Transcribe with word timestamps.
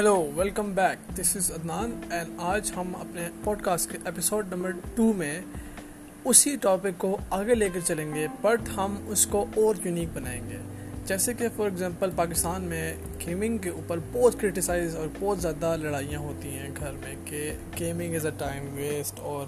Hello 0.00 0.30
welcome 0.36 0.70
back 0.74 1.18
this 1.18 1.36
is 1.36 1.50
Adnan 1.52 1.90
and 2.10 2.30
آج 2.38 2.70
ہم 2.76 2.94
اپنے 2.96 3.28
پوڈ 3.44 3.62
کاسٹ 3.62 3.90
کے 3.90 3.98
ایپیسوڈ 4.04 4.52
نمبر 4.52 4.70
ٹو 4.94 5.12
میں 5.12 5.40
اسی 6.24 6.56
ٹاپک 6.56 6.98
کو 6.98 7.16
آگے 7.30 7.54
لے 7.54 7.68
کر 7.74 7.80
چلیں 7.86 8.14
گے 8.14 8.26
بٹ 8.40 8.68
ہم 8.76 8.96
اس 9.08 9.26
کو 9.26 9.44
اور 9.56 9.74
یونیک 9.84 10.08
بنائیں 10.12 10.40
گے۔ 10.50 10.58
جیسے 11.06 11.34
کہ 11.34 11.48
فار 11.56 11.64
ایگزامپل 11.64 12.10
پاکستان 12.16 12.62
میں 12.62 12.94
گیمنگ 13.26 13.58
کے 13.58 13.70
اوپر 13.70 13.98
بہت 14.12 14.40
کرٹیسائز 14.40 14.96
اور 14.96 15.06
بہت 15.20 15.40
زیادہ 15.40 15.76
لڑائیاں 15.80 16.20
ہوتی 16.20 16.48
ہیں 16.48 16.70
گھر 16.80 16.92
میں، 16.92 17.14
کہ 17.24 17.52
gaming 17.80 18.14
is 18.14 18.26
a 18.26 18.32
time 18.38 18.66
waste 18.74 19.20
اور 19.20 19.46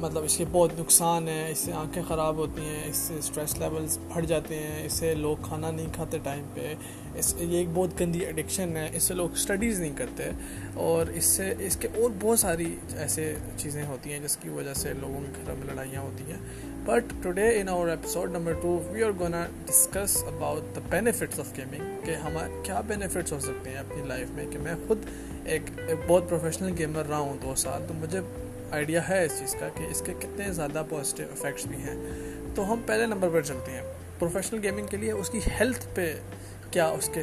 مطلب 0.00 0.24
اس 0.24 0.36
کے 0.36 0.44
بہت 0.52 0.78
نقصان 0.78 1.28
ہیں، 1.28 1.48
اس 1.50 1.58
سے 1.58 1.72
آنکھیں 1.72 2.02
خراب 2.08 2.36
ہوتی 2.36 2.64
ہیں، 2.64 2.88
اس 2.88 2.96
سے 2.96 3.14
اسٹریس 3.14 3.58
لیولس 3.58 3.98
بڑھ 4.14 4.26
جاتے 4.26 4.58
ہیں، 4.58 4.84
اس 4.86 4.92
سے 4.92 5.14
لوگ 5.14 5.36
کھانا 5.42 5.70
نہیں 5.70 5.94
کھاتے 5.94 6.18
ٹائم 6.22 6.44
پہ۔ 6.54 6.74
اس 7.14 7.34
یہ 7.38 7.58
ایک 7.58 7.68
بہت 7.74 8.00
گندی 8.00 8.18
ایڈکشن 8.18 8.76
ہے، 8.76 8.88
اس 8.92 9.02
سے 9.02 9.14
لوگ 9.14 9.32
اسٹڈیز 9.32 9.80
نہیں 9.80 9.96
کرتے 9.96 10.30
اور 10.74 11.06
اس 11.06 11.24
سے، 11.24 11.54
اس 11.58 11.76
کے 11.76 11.88
اور 11.94 12.10
بہت 12.20 12.38
ساری 12.38 12.76
ایسے 12.96 13.34
چیزیں 13.56 13.84
ہوتی 13.84 14.12
ہیں 14.12 14.20
جس 14.20 14.36
کی 14.36 14.48
وجہ 14.48 14.74
سے 14.74 14.92
لوگوں 14.92 15.20
کے 15.20 15.42
گھروں 15.44 15.56
میں 15.56 15.66
لڑائیاں 15.66 16.00
ہوتی 16.00 16.32
ہیں۔ 16.32 16.38
But 16.84 17.12
today 17.22 17.60
in 17.60 17.68
our 17.68 17.88
episode 17.88 18.30
number 18.32 18.52
two 18.52 18.80
we 18.90 19.02
are 19.02 19.10
gonna 19.18 19.46
discuss 19.66 20.24
about 20.24 20.76
the 20.76 20.80
benefits 20.90 21.40
of 21.40 21.56
gaming 21.56 22.04
کہ 22.04 22.14
ہمارے 22.14 22.60
کیا 22.64 22.80
بینیفٹس 22.86 23.32
ہو 23.32 23.40
سکتے 23.40 23.70
ہیں 23.70 23.76
اپنی 23.76 24.06
لائف 24.06 24.30
میں، 24.30 24.46
کہ 24.50 24.58
میں 24.58 24.74
خود 24.86 24.98
ایک 25.44 25.62
بہت 26.06 26.28
پروفیشنل 26.28 26.74
گیمر 26.78 27.06
رہا 27.06 27.18
ہوں 27.18 27.36
دو 27.42 27.54
سال، 27.54 27.84
تو 27.88 27.94
مجھے 27.94 28.20
آئیڈیا 28.70 29.08
ہے 29.08 29.24
اس 29.24 29.32
چیز 29.38 29.56
کا 29.60 29.68
کہ 29.68 29.82
اس 29.90 30.02
کے 30.06 30.12
کتنے 30.18 30.52
زیادہ 30.52 30.82
پازیٹیو 30.88 31.26
افیکٹس 31.32 31.66
بھی 31.66 31.76
ہیں۔ 31.76 31.94
تو 32.54 32.72
ہم 32.72 32.80
پہلے 32.86 33.06
نمبر 33.06 33.28
پر 33.28 33.40
چلتے 33.40 33.72
ہیں۔ 33.72 33.82
پروفیشنل 34.18 34.60
گیمنگ 34.62 34.86
کے 34.86 34.96
لیے 34.96 35.12
اس 35.12 35.30
کی 35.30 35.40
ہیلتھ 35.60 35.86
پہ 35.94 36.14
کیا 36.72 36.86
اس 36.88 37.10
کے 37.14 37.22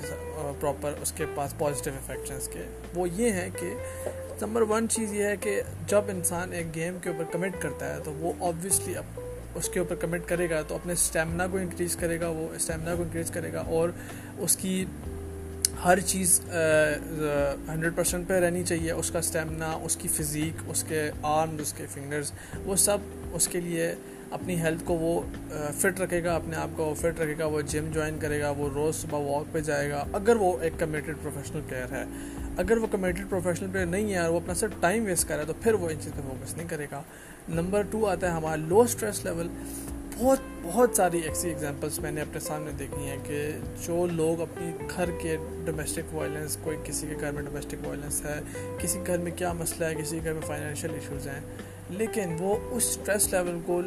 پراپر 0.59 0.93
اس 1.01 1.11
کے 1.11 1.25
پاس 1.35 1.57
پازیٹیو 1.57 1.93
افیکٹس 1.93 2.31
ہیں 2.31 2.37
اس 2.37 2.47
کے؟ 2.53 2.63
وہ 2.95 3.07
یہ 3.09 3.31
ہیں 3.31 3.49
کہ 3.59 3.73
نمبر 4.41 4.61
ون 4.69 4.87
چیز 4.89 5.13
یہ 5.13 5.23
ہے 5.23 5.35
کہ 5.41 5.61
جب 5.87 6.09
انسان 6.09 6.53
ایک 6.53 6.75
گیم 6.75 6.97
کے 7.03 7.09
اوپر 7.09 7.23
کمٹ 7.31 7.61
کرتا 7.61 7.93
ہے 7.93 7.99
تو 8.03 8.13
وہ 8.13 8.33
آبویسلی 8.39 8.95
اب 8.95 9.19
اس 9.55 9.69
کے 9.69 9.79
اوپر 9.79 9.95
کمنٹ 9.95 10.27
کرے 10.27 10.49
گا 10.49 10.61
تو 10.61 10.75
اپنے 10.75 10.93
اسٹیمنا 10.93 11.47
کو 11.51 11.57
انکریز 11.57 11.95
کرے 11.95 12.19
گا، 12.19 12.27
وہ 12.29 12.47
اسٹیمنا 12.55 12.95
کو 12.95 13.03
انکریز 13.03 13.31
کرے 13.31 13.53
گا 13.53 13.61
اور 13.67 13.89
اس 14.37 14.55
کی 14.55 14.85
ہر 15.85 15.99
چیز 15.99 16.39
ہنڈریڈ 17.67 17.95
پرسینٹ 17.95 18.27
پہ 18.27 18.39
رہنی 18.39 18.63
چاہیے۔ 18.63 18.91
اس 18.91 19.11
کا 19.11 19.19
اسٹیمنا 19.19 19.71
اس 19.83 19.95
کی 19.95 20.07
فزیک 20.07 20.63
اس 20.67 20.83
کے 20.87 21.09
آرمز 21.21 21.61
اس 21.61 21.73
کے 21.73 21.85
فنگرز 21.93 22.31
وہ 22.63 22.75
سب 22.75 22.97
اس 23.33 23.47
کے 23.47 23.59
لیے 23.59 23.93
اپنی 24.31 24.59
ہیلتھ 24.61 24.83
کو 24.85 24.93
وہ 24.93 25.21
فٹ 25.79 25.99
رکھے 25.99 26.23
گا، 26.23 26.35
اپنے 26.35 26.55
آپ 26.55 26.69
کو 26.75 26.85
وہ 26.85 26.93
فٹ 26.93 27.19
رکھے 27.19 27.35
گا، 27.39 27.45
وہ 27.45 27.61
جم 27.61 27.89
جوائن 27.93 28.17
کرے 28.19 28.41
گا، 28.41 28.49
وہ 28.49 28.69
روز 28.73 28.95
صبح 28.95 29.19
واک 29.19 29.53
پہ 29.53 29.59
جائے 29.59 29.89
گا، 29.89 30.03
اگر 30.13 30.35
وہ 30.35 30.57
ایک 30.61 30.73
کمیٹیڈ 30.79 31.15
پروفیشنل 31.21 31.61
پلیئر 31.67 31.91
ہے۔ 31.91 32.03
اگر 32.57 32.77
وہ 32.77 32.87
کمیٹیڈ 32.91 33.29
پروفیشنل 33.29 33.69
پلیئر 33.71 33.85
نہیں 33.85 34.13
ہے 34.13 34.17
اور 34.17 34.29
وہ 34.29 34.39
اپنا 34.39 34.53
صرف 34.53 34.71
ٹائم 34.79 35.05
ویسٹ 35.05 35.27
کر 35.27 35.35
رہا 35.35 35.41
ہے، 35.41 35.47
تو 35.47 35.53
پھر 35.61 35.73
وہ 35.73 35.89
ان 35.89 35.97
چیز 36.01 36.13
پہ 36.15 36.21
فوکس 36.21 36.57
نہیں 36.57 36.67
کرے 36.67 36.87
گا۔ 36.91 37.01
نمبر 37.49 37.81
ٹو 37.91 38.05
آتا 38.05 38.27
ہے 38.27 38.31
ہمارا 38.31 38.55
لو 38.55 38.81
اسٹریس 38.81 39.23
لیول 39.25 39.47
بہت 40.17 40.39
بہت 40.63 40.95
ساری 40.95 41.19
ایسی 41.19 41.47
ایگزامپلس 41.49 41.99
میں 41.99 42.11
نے 42.11 42.21
اپنے 42.21 42.39
سامنے 42.39 42.71
دیکھی 42.79 43.09
ہیں 43.09 43.17
کہ 43.23 43.51
جو 43.85 44.05
لوگ 44.11 44.41
اپنی 44.41 44.71
گھر 44.95 45.09
کے 45.21 45.37
ڈومیسٹک 45.65 46.13
وائلنس 46.15 46.57
کوئی 46.63 46.77
کسی 46.83 47.07
کے 47.07 47.15
گھر 47.21 47.31
میں 47.31 47.41
ڈومیسٹک 47.41 47.87
وائلنس 47.87 48.25
ہے، 48.25 48.39
کسی 48.79 48.99
گھر 49.07 49.17
میں 49.17 49.31
کیا 49.35 49.53
مسئلہ 49.53 49.85
ہے، 49.85 49.95
کسی 49.95 50.19
گھر 50.23 50.33
میں 50.33 50.41
فائنینشیل 50.41 50.93
ایشوز 50.93 51.27
ہیں۔ 51.27 51.39
لیکن 51.89 52.35
وہ 52.39 52.55
اس 52.71 52.85
اسٹریس 52.85 53.33
لیول 53.33 53.59
کو 53.65 53.81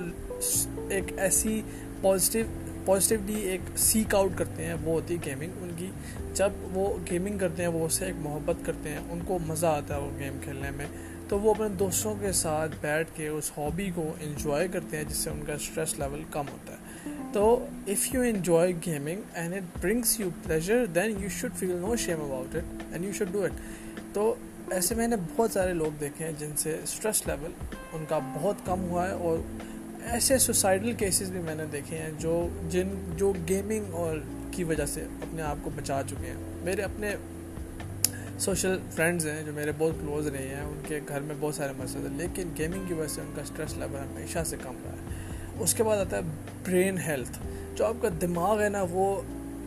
ایک 0.88 1.04
ایسی 1.16 1.62
پازیٹیو 2.00 2.46
پازیٹیولی 2.84 3.40
ایک 3.40 3.60
سیک 3.76 4.14
آؤٹ 4.14 4.30
کرتے 4.36 4.66
ہیں، 4.66 4.74
وہ 4.74 4.92
ہوتی 4.92 5.14
ہے 5.14 5.18
گیمنگ 5.26 5.50
ان 5.62 5.70
کی 5.76 5.90
جب 6.34 6.50
وہ 6.72 6.96
گیمنگ 7.10 7.38
کرتے 7.38 7.62
ہیں، 7.62 7.70
وہ 7.70 7.86
اسے 7.86 8.04
ایک 8.04 8.14
محبت 8.18 8.66
کرتے 8.66 8.88
ہیں، 8.88 8.98
ان 9.10 9.18
کو 9.26 9.38
مزہ 9.46 9.66
آتا 9.66 9.96
ہے 9.96 10.00
وہ 10.00 10.10
گیم 10.18 10.38
کھیلنے 10.44 10.70
میں۔ 10.70 10.86
تو 11.28 11.40
وہ 11.40 11.54
اپنے 11.54 11.68
دوستوں 11.68 12.14
کے 12.20 12.32
ساتھ 12.32 12.72
بیٹھ 12.80 13.08
کے 13.14 13.28
اس 13.28 13.52
ہابی 13.58 13.90
کو 13.94 14.12
انجوائے 14.20 14.68
کرتے 14.68 14.96
ہیں، 14.96 15.04
جس 15.04 15.16
سے 15.16 15.30
ان 15.30 15.40
کا 15.46 15.52
اسٹریس 15.52 15.98
لیول 15.98 16.22
کم 16.30 16.44
ہوتا 16.52 16.72
ہے۔ 16.72 16.82
تو 17.32 17.66
if 17.86 18.14
you 18.14 18.20
enjoy 18.20 18.72
gaming 18.86 19.20
and 19.34 19.54
it 19.54 19.78
brings 19.82 20.20
you 20.20 20.28
pleasure 20.42 20.86
then 20.86 21.22
you 21.22 21.28
should 21.28 21.52
feel 21.54 21.76
no 21.80 21.96
shame 21.96 22.20
about 22.20 22.56
it 22.56 22.82
and 22.92 23.04
you 23.04 23.12
should 23.12 23.28
do 23.32 23.44
it 23.44 23.52
تو 24.12 24.34
ایسے 24.70 24.94
میں 24.94 25.08
نے 25.08 25.16
بہت 25.36 25.50
سارے 25.50 25.72
لوگ 25.74 25.98
دیکھے 26.00 26.24
ہیں 26.24 26.32
جن 26.38 26.50
سے 26.56 26.80
اسٹریس 26.82 27.26
لیول 27.26 27.52
ان 27.92 28.04
کا 28.08 28.18
بہت 28.18 28.56
کم 28.64 28.80
ہوا 28.80 29.06
ہے 29.06 29.12
اور 29.12 29.38
ایسے 30.04 30.38
سوسائڈل 30.38 30.92
کیسز 30.92 31.30
بھی 31.30 31.40
میں 31.40 31.54
نے 31.54 31.64
دیکھے 31.72 31.98
ہیں 31.98 32.10
جو 32.18 32.48
جن 32.68 32.88
جو 33.16 33.32
گیمنگ 33.48 33.94
اور 33.94 34.16
کی 34.50 34.64
وجہ 34.64 34.86
سے 34.86 35.02
اپنے 35.02 35.42
آپ 35.42 35.56
کو 35.62 35.70
بچا 35.76 36.02
چکے 36.06 36.26
ہیں۔ 36.26 36.34
میرے 36.62 36.82
اپنے 36.82 37.14
سوشل 38.38 38.78
فرینڈز 38.90 39.26
ہیں 39.26 39.42
جو 39.42 39.52
میرے 39.52 39.72
بہت 39.78 39.92
کلوز 40.00 40.26
رہے 40.26 40.48
ہیں، 40.48 40.60
ان 40.60 40.80
کے 40.88 41.00
گھر 41.08 41.20
میں 41.20 41.34
بہت 41.40 41.54
سارے 41.54 41.72
مسئلے 41.78 42.08
ہیں، 42.08 42.16
لیکن 42.16 42.48
گیمنگ 42.58 42.84
کی 42.88 42.94
وجہ 42.94 43.08
سے 43.08 43.20
ان 43.20 43.32
کا 43.36 43.42
اسٹریس 43.42 43.76
لیول 43.76 44.00
ہمیشہ 44.00 44.38
سے 44.46 44.56
کم 44.62 44.76
رہا 44.84 44.92
ہے۔ 44.92 45.30
اس 45.58 45.74
کے 45.74 45.82
بعد 45.82 45.96
آتا 45.96 46.16
ہے 46.16 46.22
برین 46.66 46.98
ہیلتھ 46.98 47.38
جو 47.74 47.86
آپ 47.86 47.94
کا 48.02 48.08
دماغ 48.20 48.62
ہے 48.62 48.68
نا، 48.68 48.84
وہ 48.90 49.22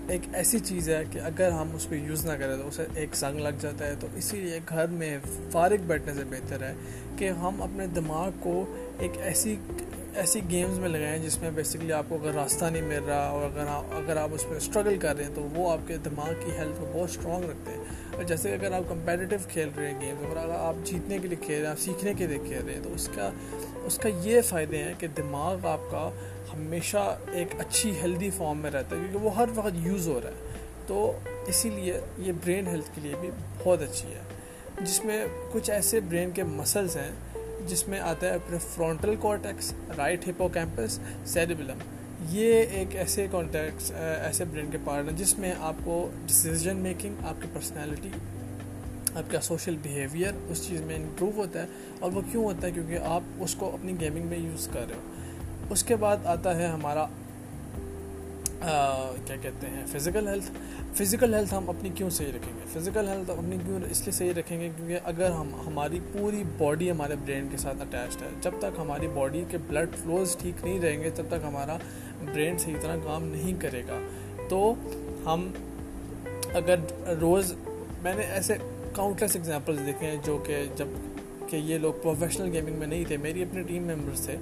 ایک 0.07 0.21
ایسی 0.33 0.59
چیز 0.59 0.89
ہے 0.89 1.03
کہ 1.11 1.19
اگر 1.19 1.51
ہم 1.51 1.69
اس 1.75 1.85
کو 1.85 1.95
یوز 1.95 2.25
نہ 2.25 2.31
کریں 2.39 2.55
تو 2.57 2.67
اسے 2.67 2.85
ایک 2.95 3.15
سنگ 3.15 3.39
لگ 3.39 3.61
جاتا 3.61 3.87
ہے، 3.87 3.95
تو 3.99 4.07
اسی 4.15 4.39
لیے 4.39 4.59
گھر 4.69 4.87
میں 4.87 5.17
فارغ 5.51 5.85
بیٹھنے 5.87 6.13
سے 6.13 6.23
بہتر 6.29 6.63
ہے 6.63 6.73
کہ 7.17 7.29
ہم 7.41 7.61
اپنے 7.61 7.87
دماغ 7.87 8.29
کو 8.39 8.65
ایک 8.99 9.11
ایسی 9.21 9.55
ایسی 10.15 10.41
گیمز 10.49 10.79
میں 10.79 10.89
لگائیں 10.89 11.23
جس 11.23 11.41
میں 11.41 11.51
بیسکلی 11.51 11.93
آپ 11.93 12.03
کو 12.09 12.15
اگر 12.15 12.31
راستہ 12.33 12.65
نہیں 12.65 12.81
مل 12.81 13.03
رہا 13.07 13.27
اور 13.27 13.43
اگر 13.43 13.65
اگر 13.91 14.17
آپ 14.17 14.29
اس 14.31 14.45
میں 14.47 14.57
اسٹرگل 14.57 14.97
کر 14.97 15.15
رہے 15.15 15.23
ہیں 15.23 15.35
تو 15.35 15.41
وہ 15.41 15.71
آپ 15.71 15.77
کے 15.87 15.97
دماغ 15.97 16.29
کی 16.45 16.51
ہیلتھ 16.51 16.79
کو 16.79 16.91
بہت 16.93 17.09
اسٹرانگ 17.09 17.43
رکھتے 17.43 17.71
ہیں۔ 17.71 17.83
اور 18.15 18.23
جیسے 18.23 18.53
اگر 18.53 18.71
آپ 18.71 18.81
کمپیٹیو 18.89 19.39
کھیل 19.47 19.69
رہے 19.77 19.91
ہیں 19.91 20.01
گیمز 20.01 20.23
اور 20.23 20.37
اگر 20.37 20.53
آپ 20.53 20.75
جیتنے 20.83 21.19
کے 21.19 21.27
لیے 21.27 21.45
کھیل 21.45 21.57
رہے 21.57 21.65
ہیں، 21.65 21.71
آپ 21.71 21.79
سیکھنے 21.79 22.13
کے 22.13 22.27
لیے 22.27 22.37
کھیل 22.37 22.65
رہے 22.65 22.73
ہیں، 22.73 22.83
تو 22.83 22.93
اس 22.93 23.09
کا 23.15 23.31
اس 23.85 23.97
کا 23.97 24.09
یہ 24.09 24.41
فائدے 24.41 24.77
ہیں 24.77 24.93
کہ 24.99 25.07
دماغ 25.07 25.67
آپ 25.67 25.91
کا 25.91 26.09
ہمیشہ 26.53 27.17
ایک 27.31 27.47
اچھی 27.59 27.91
ہیلدی 28.01 28.29
فارم 28.37 28.57
میں 28.57 28.71
رہتا 28.71 28.95
ہے 28.95 29.01
کیونکہ 29.01 29.19
وہ 29.19 29.35
ہر 29.35 29.45
وقت 29.55 29.69
یوز 29.73 30.07
ہو 30.07 30.19
رہا 30.23 30.29
ہے۔ 30.29 30.35
تو 30.87 31.19
اسی 31.47 31.69
لیے 31.69 31.99
یہ 32.17 32.31
برین 32.43 32.67
ہیلتھ 32.67 32.89
کے 32.95 33.01
لیے 33.01 33.13
بھی 33.21 33.29
بہت 33.63 33.81
اچھی 33.81 34.13
ہے۔ 34.13 34.21
جس 34.81 35.05
میں 35.05 35.25
کچھ 35.51 35.69
ایسے 35.71 35.99
برین 35.99 36.31
کے 36.31 36.43
مسلس 36.43 36.97
ہیں 36.97 37.11
جس 37.67 37.87
میں 37.87 37.99
آتا 37.99 38.27
ہے 38.27 38.31
اپنے 38.31 38.57
frontal 38.75 39.15
cortex 39.21 39.73
right 39.97 40.27
hippocampus 40.47 40.99
cerebellum 41.25 41.77
یہ 42.29 42.53
ایک 42.53 42.95
ایسے 42.95 43.27
کانٹیکٹس 43.31 43.91
ایسے 44.23 44.45
برین 44.45 44.71
کے 44.71 44.77
پارٹ 44.83 45.09
ہیں 45.09 45.17
جس 45.17 45.39
میں 45.39 45.53
آپ 45.59 45.73
کو 45.83 46.09
ڈسیزن 46.25 46.77
میکنگ 46.77 47.25
آپ 47.25 47.41
کی 47.41 47.47
پرسنالٹی 47.53 48.09
آپ 49.15 49.31
کا 49.31 49.41
سوشل 49.41 49.75
بیہیویئر 49.81 50.31
اس 50.49 50.67
چیز 50.67 50.81
میں 50.81 50.95
امپروو 50.95 51.31
ہوتا 51.35 51.61
ہے 51.61 51.67
اور 51.99 52.11
وہ 52.11 52.21
کیوں 52.31 52.43
ہوتا 52.43 52.67
ہے 52.67 52.71
کیونکہ 52.71 52.97
آپ 53.03 53.21
اس 53.39 53.55
کو 53.55 53.73
اپنی 53.73 53.99
گیمنگ 53.99 54.27
میں 54.27 54.37
یوز 54.37 54.67
کر 54.73 54.85
رہے 54.89 54.95
ہو۔ 54.95 55.01
اس 55.69 55.83
کے 55.83 55.95
بعد 55.95 56.25
آتا 56.25 56.57
ہے 56.57 56.67
ہمارا 56.67 57.05
کیا 59.25 59.35
کہتے 59.41 59.67
ہیں 59.67 59.85
فزیکل 59.87 60.27
ہیلتھ 60.27 60.51
فزیکل 60.97 61.33
ہیلتھ 61.33 61.53
ہم 61.53 61.69
اپنی 61.69 61.89
کیوں 61.95 62.09
صحیح 62.09 62.27
رکھیں 62.27 62.53
گے؟ 62.55 62.79
فزیکل 62.79 63.07
ہیلتھ 63.07 63.29
اپنی 63.29 63.57
کیوں 63.65 63.79
اس 63.91 63.99
لیے 63.99 64.11
صحیح 64.11 64.33
رکھیں 64.37 64.59
گے 64.59 64.69
کیونکہ 64.77 64.97
اگر 65.03 65.31
ہم 65.31 65.49
ہماری 65.67 65.99
پوری 66.11 66.43
باڈی 66.57 66.91
ہمارے 66.91 67.15
برین 67.25 67.47
کے 67.51 67.57
ساتھ 67.57 67.81
اٹیچڈ 67.81 68.21
ہے۔ 68.21 68.27
جب 68.41 68.51
تک 68.59 68.79
ہماری 68.79 69.07
باڈی 69.07 69.43
کے 69.49 69.57
بلڈ 69.67 69.89
فلوز 70.03 70.37
ٹھیک 70.37 70.65
نہیں 70.65 70.79
رہیں 70.81 71.03
گے، 71.03 71.09
تب 71.09 71.23
تک 71.27 71.43
ہمارا 71.43 71.77
برین 72.33 72.57
صحیح 72.57 72.75
طرح 72.81 72.95
کام 73.03 73.23
نہیں 73.23 73.61
کرے 73.61 73.83
گا۔ 73.87 73.99
تو 74.49 74.73
ہم 75.25 75.51
اگر 76.53 76.75
روز 77.21 77.53
میں 78.01 78.13
نے 78.15 78.23
ایسے 78.23 78.53
کاؤنٹلیس 78.93 79.35
ایگزامپلس 79.35 79.85
دیکھے 79.85 80.07
ہیں 80.07 80.17
جو 80.25 80.37
کہ 80.37 80.65
جبکہ 80.75 81.55
یہ 81.55 81.77
لوگ 81.77 81.93
پروفیشنل 82.01 82.51
گیمنگ 82.51 82.75
میں 82.75 82.87
نہیں 82.87 83.03
تھے، 83.07 83.17
میری 83.17 83.41
اپنے 83.41 83.63
ٹیم 83.63 83.83
ممبرس 83.83 84.25
تھے۔ 84.25 84.35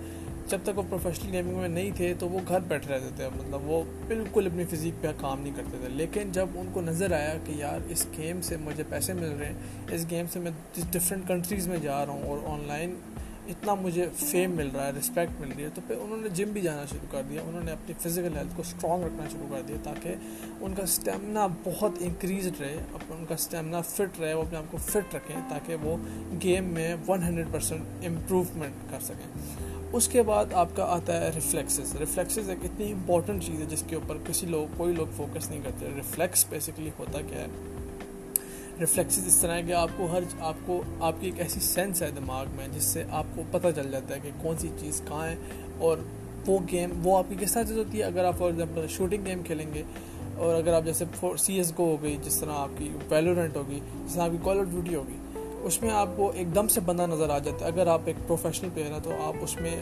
جب 0.47 0.59
تک 0.63 0.77
وہ 0.77 0.83
پروفیشنل 0.89 1.31
گیمنگ 1.31 1.57
میں 1.57 1.67
نہیں 1.67 1.91
تھے 1.95 2.13
تو 2.19 2.29
وہ 2.29 2.39
گھر 2.47 2.59
بیٹھے 2.67 2.93
رہتے 2.93 3.09
تھے 3.15 3.27
مطلب 3.35 3.69
وہ 3.69 3.81
بالکل 4.07 4.47
اپنی 4.47 4.63
فزیک 4.71 5.01
پہ 5.01 5.11
کام 5.17 5.41
نہیں 5.41 5.53
کرتے 5.55 5.77
تھے۔ 5.81 5.89
لیکن 5.89 6.31
جب 6.31 6.47
ان 6.55 6.69
کو 6.73 6.81
نظر 6.81 7.11
آیا 7.11 7.33
کہ 7.45 7.51
یار 7.51 7.79
اس 7.89 8.05
گیم 8.17 8.41
سے 8.41 8.57
مجھے 8.57 8.83
پیسے 8.89 9.13
مل 9.13 9.31
رہے 9.39 9.45
ہیں، 9.45 9.57
اس 9.91 10.05
گیم 10.09 10.25
سے 10.33 10.39
میں 10.39 10.51
ڈفرینٹ 10.91 11.27
کنٹریز 11.27 11.67
میں 11.67 11.77
جا 11.77 12.05
رہا 12.05 12.13
ہوں 12.13 12.23
اور 12.23 12.37
آن 12.45 12.67
لائن 12.67 12.95
اتنا 13.47 13.73
مجھے 13.75 14.05
فیم 14.17 14.51
مل 14.51 14.69
رہا 14.75 14.85
ہے 14.87 14.91
رسپیکٹ 14.91 15.39
مل 15.41 15.49
رہی 15.57 15.63
ہے، 15.63 15.69
تو 15.75 15.81
پھر 15.87 15.95
انہوں 15.95 16.17
نے 16.17 16.29
جم 16.29 16.51
بھی 16.51 16.61
جانا 16.61 16.85
شروع 16.89 17.11
کر 17.11 17.21
دیا۔ 17.29 17.41
انہوں 17.41 17.63
نے 17.63 17.71
اپنی 17.71 17.93
فزیکل 17.99 18.37
ہیلتھ 18.37 18.55
کو 18.55 18.61
اسٹرانگ 18.61 19.03
رکھنا 19.03 19.23
شروع 19.31 19.47
کر 19.51 19.61
دیا 19.67 19.77
تاکہ 19.83 20.13
ان 20.61 20.73
کا 20.73 20.83
اسٹیمنا 20.83 21.47
بہت 21.63 21.91
انکریزڈ 21.99 22.61
رہے 22.61 22.77
ان 23.09 23.25
کا 23.25 23.33
اسٹیمنا 23.33 23.81
فٹ 23.81 24.19
رہے، 24.19 24.33
وہ 24.33 24.41
اپنے 24.41 24.57
آپ 24.57 24.71
کو 24.71 24.77
فٹ 24.77 25.15
رکھیں 25.15 25.35
تاکہ 25.49 25.75
وہ 25.81 25.97
گیم 26.43 26.65
میں 26.65 26.95
ون 27.07 27.23
ہنڈریڈ 27.23 27.47
پرسینٹ 27.51 28.05
امپروومنٹ 28.05 28.91
کر 28.91 28.99
سکیں۔ 28.99 29.29
اس 29.93 30.07
کے 30.07 30.21
بعد 30.21 30.53
آپ 30.53 30.67
کا 30.75 30.83
آتا 30.83 31.19
ہے 31.21 31.29
ریفلیکسز 31.35 31.95
ریفلیکسز 31.95 32.49
ایک 32.49 32.63
اتنی 32.63 32.91
امپورٹنٹ 32.91 33.43
چیز 33.43 33.59
ہے 33.59 33.65
جس 33.69 33.83
کے 33.87 33.95
اوپر 33.95 34.17
کسی 34.25 34.47
لوگ 34.47 34.73
کوئی 34.77 34.95
لوگ 34.95 35.07
فوکس 35.15 35.49
نہیں 35.49 35.59
کرتے. 35.63 35.89
ریفلیکس 35.95 36.45
بیسکلی 36.49 36.89
ہوتا 36.99 37.21
کیا 37.21 37.39
ہے؟ 37.39 37.47
ریفلیکسز 38.79 39.27
اس 39.27 39.37
طرح 39.37 39.55
ہے 39.55 39.63
کہ 39.63 39.73
آپ 39.73 39.89
کو 39.97 40.07
ہر 40.11 40.23
آپ 40.39 40.65
کو 40.65 40.81
آپ 40.99 41.13
کی 41.19 41.27
ایک 41.27 41.39
ایسی 41.39 41.59
سینس 41.59 42.01
ہے 42.01 42.09
دماغ 42.15 42.45
میں 42.55 42.67
جس 42.73 42.83
سے 42.83 43.03
آپ 43.11 43.25
کو 43.35 43.43
پتہ 43.51 43.67
چل 43.75 43.91
جاتا 43.91 44.15
ہے 44.15 44.19
کہ 44.23 44.29
کون 44.41 44.57
سی 44.57 44.69
چیز 44.79 45.01
کہاں 45.07 45.27
ہے 45.27 45.35
اور 45.77 45.97
وہ 46.47 46.59
گیم 46.71 46.91
وہ 47.03 47.17
آپ 47.17 47.29
کی 47.29 47.35
کس 47.39 47.53
طرح 47.53 47.63
چیز 47.63 47.77
ہوتی 47.77 47.99
ہے؟ 47.99 48.03
اگر 48.03 48.25
آپ 48.25 48.37
فار 48.37 48.49
ایگزامپل 48.49 48.87
شوٹنگ 48.89 49.25
گیم 49.25 49.43
کھیلیں 49.43 49.73
گے 49.73 49.83
اور 50.35 50.55
اگر 50.55 50.73
آپ 50.73 50.85
جیسے 50.85 51.05
سی 51.39 51.57
ایس 51.57 51.71
گو 51.77 51.85
ہو 51.85 52.01
گئی، 52.01 52.17
جس 52.23 52.35
طرح 52.35 52.53
آپ 52.55 52.77
کی 52.77 52.89
ویلورنٹ 53.09 53.55
ہوگی، 53.55 53.79
جس 54.05 54.13
طرح 54.13 54.23
آپ 54.23 54.31
کی 54.31 54.37
کالر 54.43 54.63
ڈیوٹی 54.63 54.95
ہوگی 54.95 55.17
اس 55.67 55.81
میں 55.81 55.89
آپ 55.91 56.07
کو 56.15 56.31
ایک 56.35 56.53
دم 56.55 56.67
سے 56.67 56.79
بندہ 56.85 57.05
نظر 57.07 57.29
آ 57.29 57.37
جاتا 57.39 57.65
ہے۔ 57.65 57.71
اگر 57.71 57.87
آپ 57.87 58.01
ایک 58.05 58.15
پروفیشنل 58.27 58.69
پلیئر 58.73 58.91
ہیں 58.91 58.99
تو 59.03 59.11
آپ 59.23 59.35
اس 59.41 59.55
میں 59.61 59.75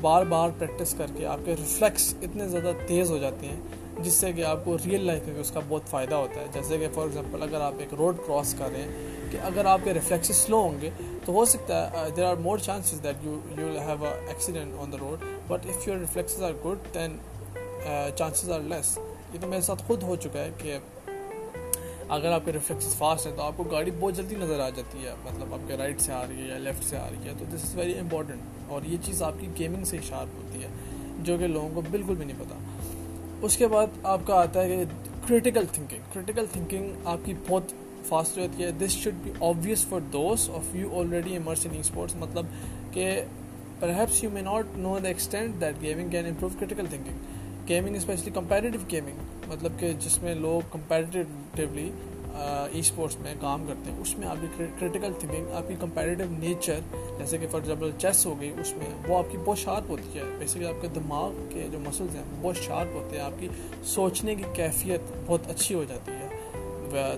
بار 0.00 0.24
بار 0.24 0.50
پریکٹس 0.58 0.94
کر 0.98 1.06
کے 1.16 1.26
آپ 1.26 1.38
کے 1.44 1.54
ریفلیکس 1.58 2.14
اتنے 2.22 2.48
زیادہ 2.48 2.72
تیز 2.86 3.10
ہو 3.10 3.18
جاتے 3.18 3.46
ہیں، 3.46 3.60
جس 4.02 4.12
سے 4.12 4.32
کہ 4.32 4.44
آپ 4.44 4.64
کو 4.64 4.76
ریئل 4.84 5.04
لائف 5.06 5.26
میں 5.28 5.40
اس 5.40 5.50
کا 5.50 5.60
بہت 5.68 5.88
فائدہ 5.90 6.14
ہوتا 6.14 6.40
ہے۔ 6.40 6.46
جیسے 6.52 6.78
کہ 6.78 6.88
فار 6.94 7.02
ایگزامپل 7.02 7.42
اگر 7.42 7.60
آپ 7.60 7.74
ایک 7.78 7.94
روڈ 7.94 8.16
کراس 8.26 8.54
کر 8.58 8.68
رہے 8.72 8.82
ہیں 8.82 9.30
کہ 9.32 9.38
اگر 9.42 9.64
آپ 9.64 9.80
کے 9.84 9.94
ریفلیکسز 9.94 10.36
سلو 10.36 10.60
ہوں 10.60 10.80
گے 10.80 10.90
تو 11.24 11.32
ہو 11.32 11.44
سکتا 11.44 11.82
ہے 11.92 12.08
there 12.16 12.24
are 12.24 12.36
more 12.36 12.58
chances 12.58 13.02
that 13.02 13.24
you 13.24 13.38
you 13.58 13.66
will 13.66 13.78
have 13.78 14.04
a 14.04 14.26
accident 14.28 14.80
on 14.80 14.92
the 14.92 14.96
road 15.00 15.24
but 15.48 15.66
if 15.66 15.88
your 15.88 15.96
reflexes 15.96 16.42
are 16.42 16.52
good 16.64 16.94
then 16.94 17.16
chances 18.16 18.50
are 18.50 18.60
less 18.60 18.98
یہ 19.34 19.40
تو 19.40 19.46
میرے 19.46 19.60
ساتھ 19.60 19.82
خود 19.86 20.02
ہو 20.02 20.16
چکا 20.16 20.44
ہے 20.44 20.50
کہ 20.58 20.78
اگر 22.10 22.32
آپ 22.32 22.44
کے 22.44 22.52
ریفلیکسز 22.52 22.94
فاسٹ 22.94 23.26
ہیں 23.26 23.34
تو 23.36 23.42
آپ 23.42 23.56
کو 23.56 23.64
گاڑی 23.64 23.90
بہت 23.98 24.16
جلدی 24.16 24.36
نظر 24.38 24.60
آ 24.60 24.68
جاتی 24.68 25.04
ہے 25.04 25.14
مطلب 25.24 25.52
آپ 25.54 25.68
کے 25.68 25.76
رائٹ 25.76 26.00
سے 26.00 26.12
آ 26.12 26.24
رہی 26.26 26.42
ہے 26.42 26.46
یا 26.48 26.58
لیفٹ 26.58 26.84
سے 26.84 26.96
آ 26.96 27.08
رہی 27.10 27.28
ہے، 27.28 27.32
تو 27.38 27.44
دس 27.48 27.64
از 27.64 27.74
ویری 27.76 27.98
امپورٹنٹ 27.98 28.70
اور 28.70 28.82
یہ 28.84 28.96
چیز 29.04 29.22
آپ 29.22 29.34
کی 29.40 29.48
گیمنگ 29.58 29.84
سے 29.84 29.96
ہی 29.96 30.02
شارپ 30.08 30.34
ہوتی 30.36 30.62
ہے، 30.62 30.68
جو 31.22 31.36
کہ 31.38 31.46
لوگوں 31.46 31.68
کو 31.74 31.80
بالکل 31.90 32.14
بھی 32.14 32.24
نہیں 32.24 32.38
پتا۔ 32.38 32.58
اس 33.42 33.56
کے 33.56 33.66
بعد 33.66 33.86
آپ 34.02 34.20
کا 34.26 34.34
آتا 34.34 34.62
ہے 34.62 34.68
کہ 34.68 34.84
کریٹیکل 35.28 35.64
تھنکنگ 35.72 36.12
کریٹیکل 36.12 36.46
تھنکنگ 36.52 37.06
آپ 37.06 37.18
کی 37.24 37.34
بہت 37.48 37.72
فاسٹ 38.08 38.38
ہوتی 38.38 38.64
ہے۔ 38.64 38.70
This 38.70 38.90
should 38.92 39.14
be 39.22 39.30
obvious 39.40 39.86
for 39.86 40.00
those 40.12 40.48
of 40.50 40.74
you 40.74 40.98
already 41.00 41.36
immersed 41.36 41.66
in 41.66 41.78
sports 41.78 42.14
مطلب 42.16 42.46
کہ 42.92 43.10
perhaps 43.80 44.22
you 44.24 44.30
may 44.30 44.40
not 44.40 44.76
know 44.76 44.98
the 44.98 45.08
extent 45.08 45.60
that 45.60 45.82
gaming 45.82 46.08
can 46.08 46.26
improve 46.26 46.58
critical 46.58 46.86
thinking 46.86 47.68
gaming 47.68 47.96
especially 47.96 48.30
competitive 48.34 48.80
gaming 48.90 49.48
مطلب 49.48 49.78
کہ 49.78 49.92
جس 50.00 50.22
میں 50.22 50.34
لوگ 50.34 50.60
کمپیریٹیولی 51.56 51.90
ای 52.72 52.78
اسپورٹس 52.78 53.18
میں 53.20 53.34
کام 53.40 53.64
کرتے 53.68 53.90
ہیں۔ 53.90 53.98
اس 54.00 54.18
میں 54.18 54.28
آپ 54.28 54.36
کی 54.40 54.64
کریٹیکل 54.78 55.12
تھنکنگ 55.18 55.52
آپ 55.52 55.68
کی 55.68 55.74
کمپیریٹیو 55.80 56.26
نیچر 56.30 56.78
جیسے 57.18 57.38
کہ 57.38 57.46
فار 57.50 57.60
ایگزامپل 57.60 57.90
چیس 57.98 58.26
ہو 58.26 58.40
گئی، 58.40 58.52
اس 58.60 58.72
میں 58.76 58.86
وہ 59.08 59.18
آپ 59.18 59.24
کی 59.30 59.38
بہت 59.44 59.58
شارپ 59.58 59.90
ہوتی 59.90 60.18
ہے۔ 60.18 60.24
بیسکلی 60.38 60.66
آپ 60.66 60.82
کے 60.82 60.88
دماغ 60.94 61.32
کے 61.48 61.66
جو 61.72 61.78
مسلز 61.78 62.16
ہیں 62.16 62.22
بہت 62.40 62.56
شارپ 62.56 62.94
ہوتے 62.94 63.16
ہیں۔ 63.16 63.24
آپ 63.24 63.40
کی 63.40 63.48
سوچنے 63.84 64.34
کی 64.34 64.42
کیفیت 64.54 65.00
بہت 65.26 65.40
اچھی 65.48 65.74
ہو 65.74 65.84
جاتی 65.88 66.12
ہے 66.12 66.28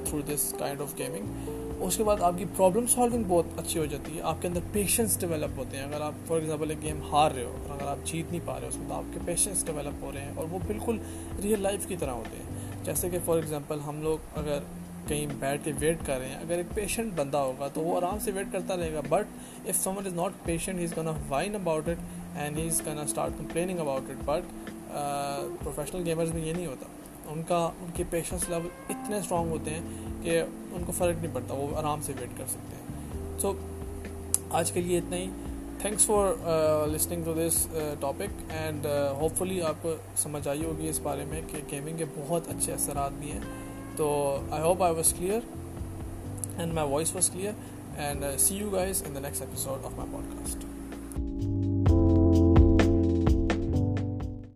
through 0.05 0.21
this 0.35 0.55
kind 0.59 0.81
of 0.81 0.99
gaming 0.99 1.51
اس 1.83 1.97
کے 1.97 2.05
بعد 2.05 2.21
آپ 2.21 2.35
کی 2.39 2.45
پرابلم 2.57 2.87
سالونگ 2.87 3.25
بہت 3.29 3.45
اچھی 3.57 3.81
ہو 3.81 3.85
جاتی 3.85 4.17
ہے۔ 4.17 4.23
آپ 4.23 4.43
کے 4.43 4.49
اندر 4.49 4.61
پیشنس 4.73 5.21
ڈیولپ 5.21 5.59
ہوتے 5.59 5.77
ہیں۔ 5.77 5.85
اگر 5.85 6.01
آپ 6.01 6.13
فار 6.27 6.39
ایگزامپل 6.39 6.71
ایک 6.71 6.83
گیم 6.83 7.01
ہار 7.13 7.31
رہے 7.31 7.45
ہو 7.45 7.57
اور 7.63 7.81
اگر 7.81 7.89
آپ 7.91 8.07
جیت 8.07 8.31
نہیں 8.31 8.41
پا 8.45 8.55
رہے 8.55 8.63
ہو، 8.63 8.69
اس 8.69 8.77
میں 8.77 8.89
تو 8.89 8.95
آپ 8.95 9.15
کے 9.15 9.21
پیشنس 9.25 9.67
ڈیولپ 9.67 10.05
ہو 10.05 10.11
رہے 10.15 10.21
ہیں 10.21 10.33
اور 10.35 10.45
وہ 10.51 10.59
بالکل 10.67 10.99
ریئل 11.43 11.61
لائف 11.61 11.87
کی 11.87 11.97
طرح 11.97 12.11
ہوتے 12.11 12.37
ہیں۔ 12.37 12.42
جیسے 12.85 13.11
کہ 13.11 13.19
فار 13.25 13.37
ایگزامپل 13.37 13.79
ہم 13.87 14.03
لوگ 14.03 14.39
اگر 14.39 14.59
کہیں 15.07 15.27
بیٹھ 15.39 15.65
کے 15.65 15.73
ویٹ 15.79 15.99
کر 16.07 16.19
رہے 16.19 16.29
ہیں، 16.29 16.37
اگر 16.37 16.57
ایک 16.57 16.75
پیشنٹ 16.75 17.13
بندہ 17.17 17.37
ہوگا 17.37 17.69
تو 17.69 17.81
وہ 17.81 17.97
آرام 17.97 18.19
سے 18.19 18.31
ویٹ 18.31 18.47
کرتا 18.53 18.77
رہے 18.77 18.93
گا 18.93 19.01
but 19.09 19.69
if 19.69 19.77
someone 19.77 20.07
is 20.07 20.15
not 20.15 20.45
patient 20.45 20.79
he 20.79 20.85
is 20.85 20.97
gonna 20.97 21.09
whine 21.29 21.55
about 21.55 21.89
it 21.89 21.97
and 22.37 22.59
he 22.59 22.69
is 22.69 22.83
gonna 22.87 22.99
start 22.99 23.33
complaining 23.39 23.79
about 23.79 24.11
it 24.11 24.25
but 24.25 24.43
professional 25.63 26.03
gamers 26.05 26.35
میں 26.35 26.43
یہ 26.43 26.53
نہیں 26.53 26.67
ہوتا۔ 26.67 26.87
ان 27.27 27.43
کا، 27.43 27.59
ان 27.59 27.91
کے 27.95 28.05
پیشنس 28.11 28.49
لیول 28.49 28.69
اتنے 28.89 29.17
اسٹرانگ 29.17 29.51
ہوتے 29.51 29.71
ہیں 29.71 29.81
کہ 30.23 30.43
ان 30.73 30.83
کو 30.87 30.93
فرق 30.93 31.23
نہیں 31.23 31.35
پڑتا، 31.35 31.55
وہ 31.55 31.77
آرام 31.77 32.01
سے 32.03 32.13
ویٹ 32.21 32.39
کر 32.39 32.45
سکتے 32.49 32.77
ہیں۔ 32.77 33.39
سو 33.39 33.53
آج 34.51 34.73
کے 34.73 34.81
لیے 34.81 34.99
اتنا 34.99 35.17
ہی۔ 35.17 35.31
Thanks 35.83 36.07
for 36.07 36.87
listening 36.89 37.25
to 37.25 37.33
this 37.35 37.67
topic 38.01 38.53
and 38.53 38.87
hopefully 39.39 39.61
آپ 39.63 39.83
کو 39.83 39.95
سمجھ 40.17 40.47
آئی 40.49 40.65
ہوگی 40.65 40.89
اس 40.89 41.01
بارے 41.03 41.25
میں 41.29 41.41
کہ 41.49 41.61
گیمنگ 41.71 41.97
کے 41.97 42.05
بہت 42.17 42.49
اچھے 42.49 42.73
اثرات 42.73 43.13
بھی 43.19 43.33
ہیں۔ 43.33 43.41
تو 43.97 44.09
I 44.51 44.63
hope 44.63 44.83
I 44.83 44.95
was 44.95 45.15
clear 45.19 45.41
and 46.59 46.73
my 46.75 46.89
voice 46.91 47.15
was 47.15 47.31
clear 47.31 47.53
and 47.97 48.25
see 48.41 48.57
you 48.57 48.71
guys 48.71 49.03
in 49.07 49.15
the 49.15 49.21
next 49.21 49.43
episode 49.43 49.85
of 49.85 49.93
my 49.97 50.11
podcast 50.33 50.65